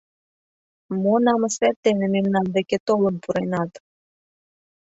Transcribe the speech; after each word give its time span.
Мо 1.01 1.13
намысет 1.25 1.75
дене 1.85 2.05
мемнан 2.13 2.47
деке 2.55 2.77
толын 2.87 3.15
пуренат?! 3.23 3.71